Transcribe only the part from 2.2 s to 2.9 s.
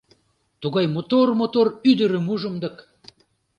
ужым дык...